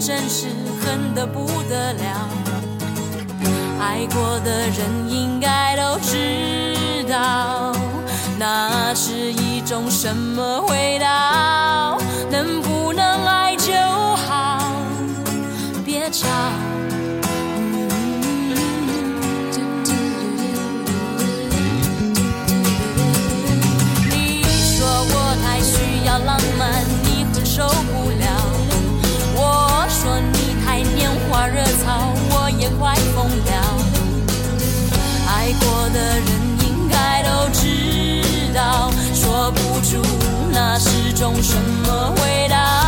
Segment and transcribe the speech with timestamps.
[0.00, 0.46] 真是
[0.80, 2.28] 恨得不得了。
[3.78, 7.72] 爱过的人应该都知道，
[8.38, 11.98] 那是一种什么味道？
[12.30, 13.72] 能不能爱就
[14.16, 14.72] 好，
[15.84, 16.26] 别吵。
[35.92, 36.26] 的人
[36.66, 40.02] 应该都知道，说不出
[40.52, 42.79] 那是种什么味道。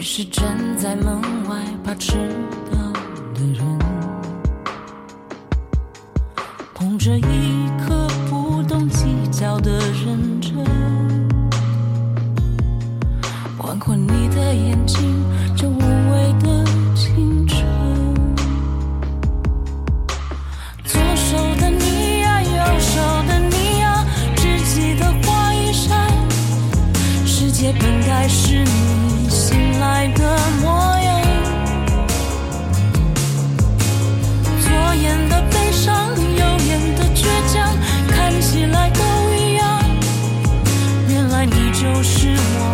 [0.00, 1.14] 于是站在门
[1.46, 2.16] 外怕迟
[2.72, 2.78] 到
[3.34, 3.78] 的人，
[6.74, 10.54] 捧着一颗不懂计较的认真，
[13.58, 15.22] 黄过你的眼睛
[15.54, 17.62] 就无畏的青春，
[20.82, 26.10] 左手的你呀，右手的你呀，只记得花一扇，
[27.26, 28.49] 世界本该是。
[41.80, 42.69] 就是我。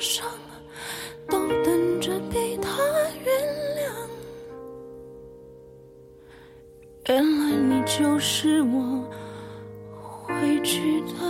[0.00, 0.26] 上
[1.28, 2.70] 都等着被他
[3.24, 3.32] 原
[3.76, 3.92] 谅。
[7.06, 9.04] 原来你就是我
[10.24, 11.29] 回去的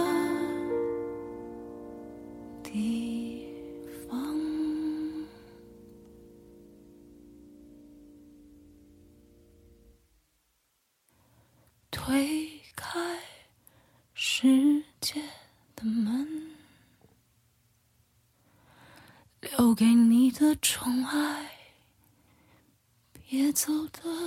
[23.52, 24.19] 走的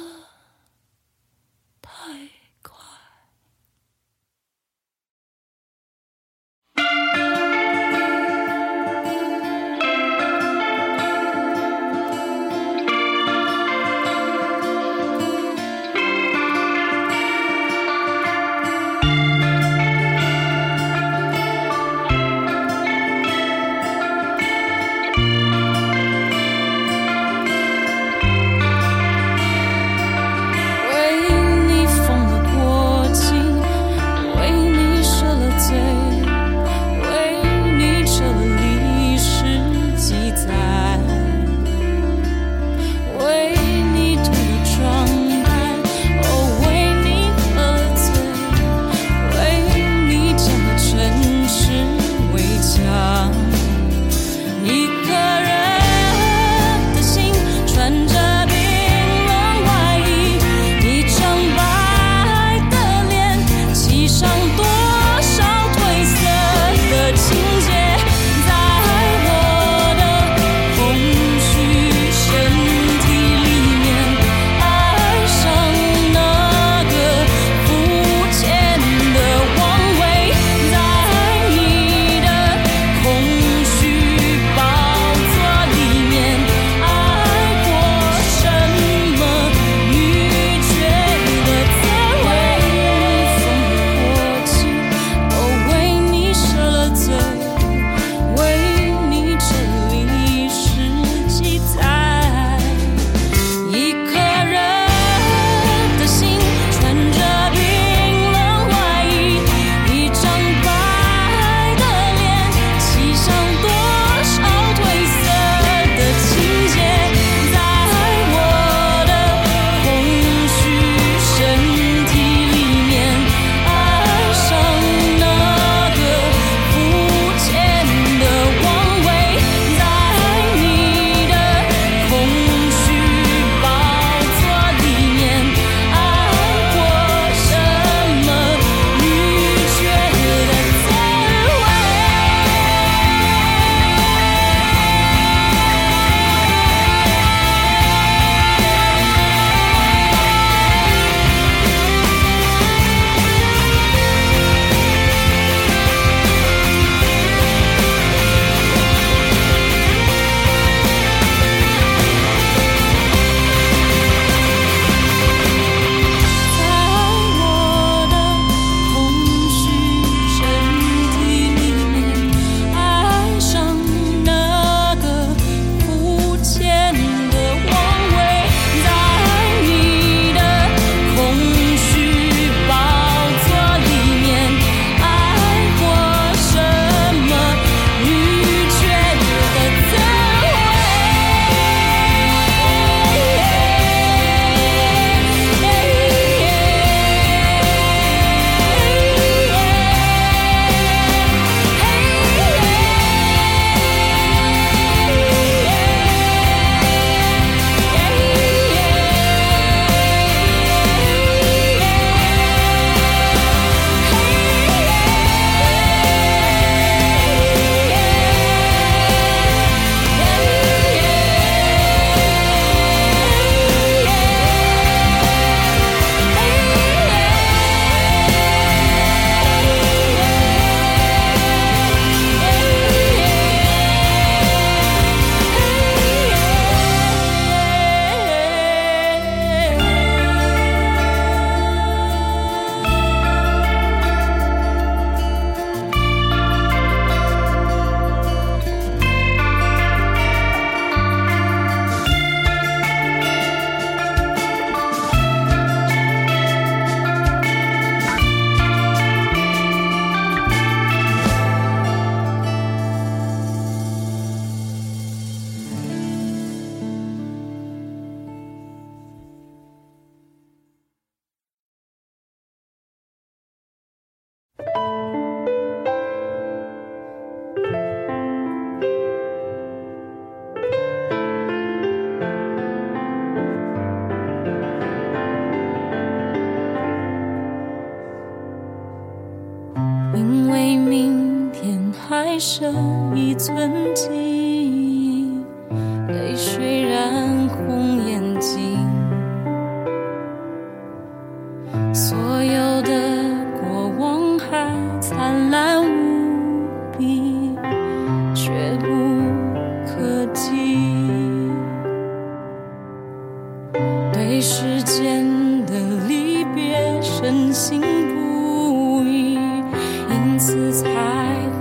[314.45, 315.25] 时间
[315.65, 315.73] 的
[316.05, 320.89] 离别，深信不疑，因此才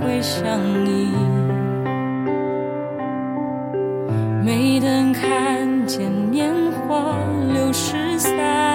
[0.01, 1.07] 会想你。
[4.43, 7.15] 没等看见年华
[7.53, 8.72] 流逝散。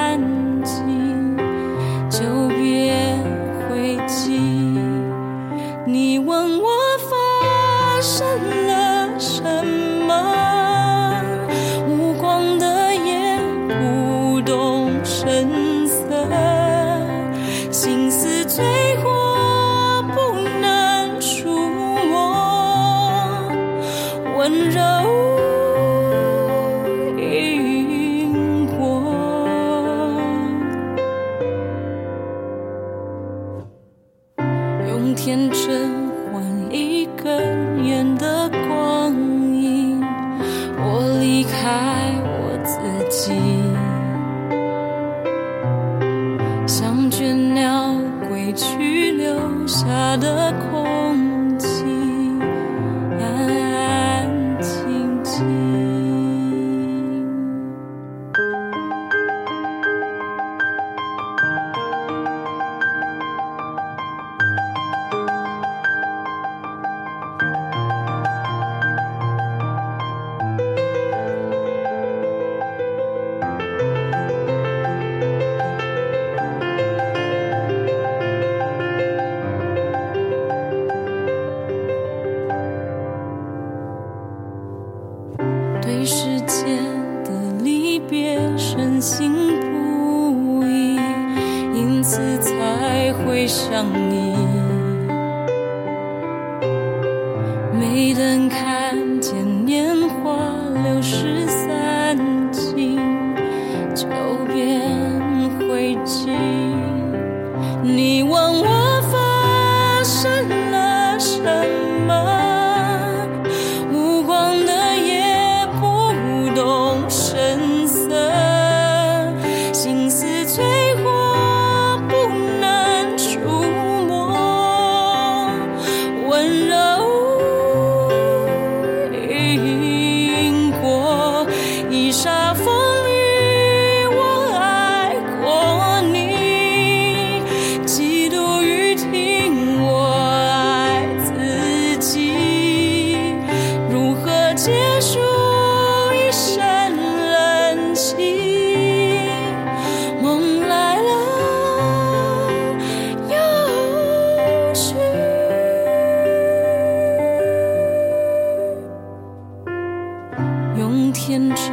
[161.29, 161.67] 天真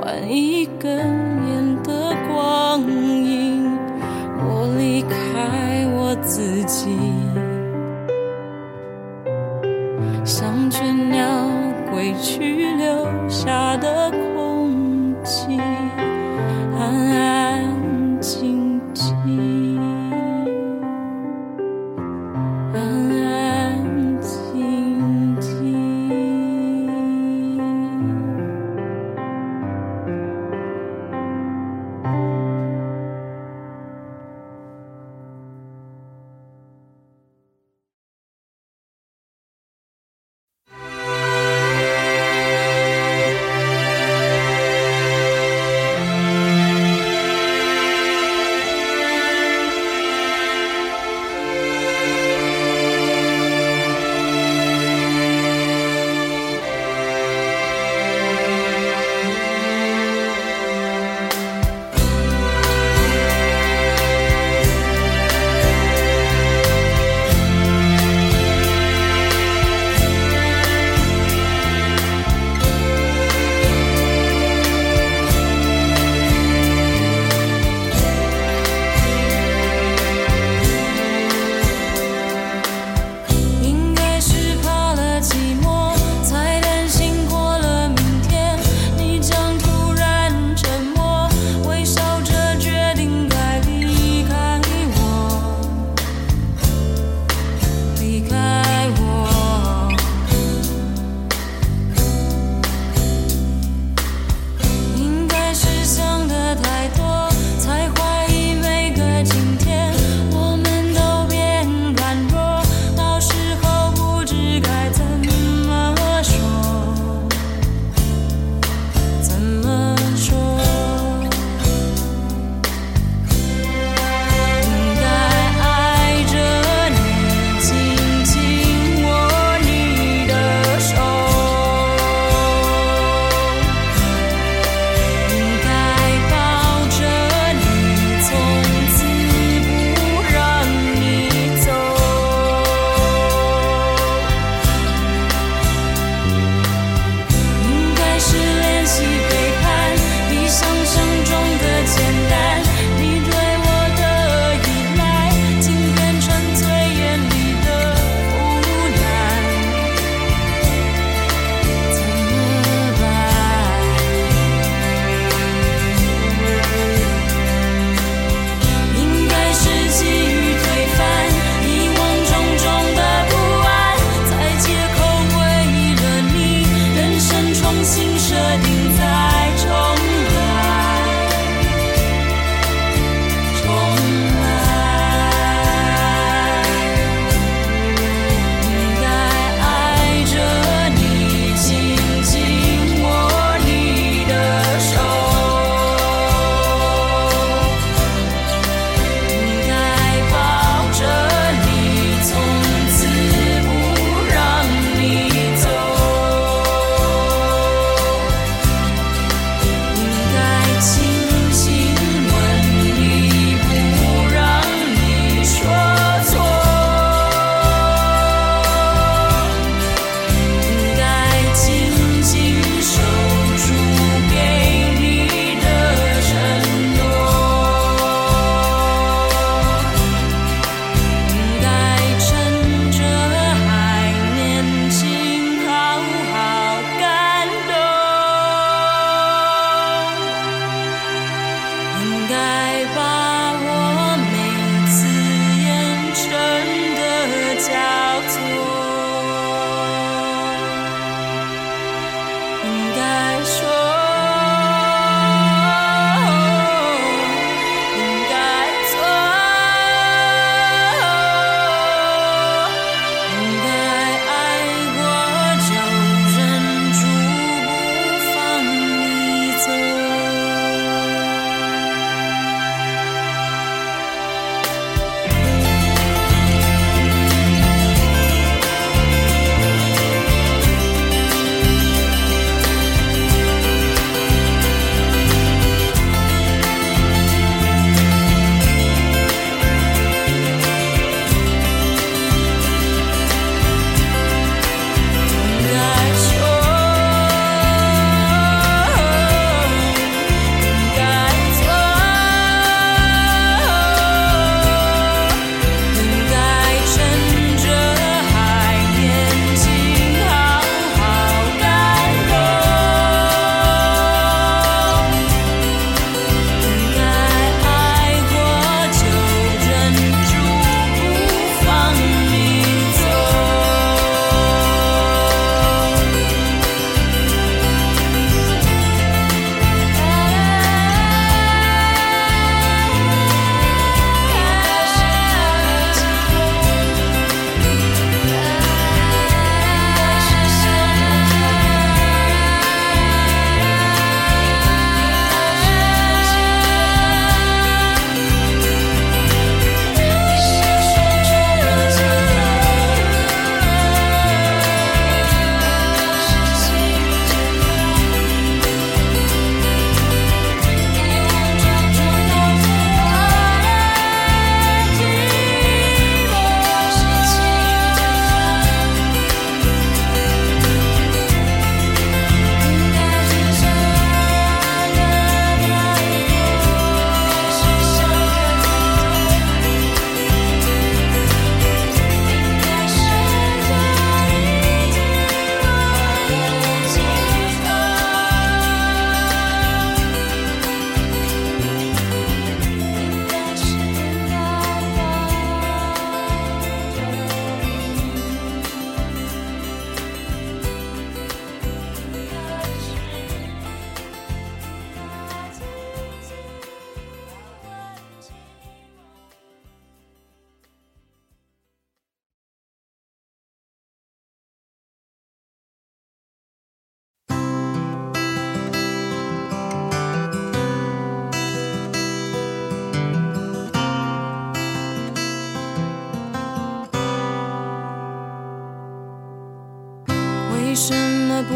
[0.00, 3.70] 换一根烟的光阴，
[4.40, 6.90] 我离开我自己。
[10.24, 11.22] 像倦鸟
[11.92, 12.59] 归去。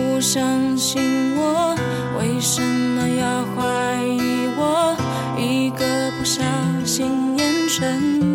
[0.04, 1.74] 不相信我
[2.18, 4.94] 为什么要怀疑我？
[5.38, 5.84] 一个
[6.18, 6.42] 不小
[6.84, 8.33] 心变成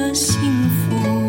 [0.00, 0.40] 的幸
[0.70, 1.19] 福，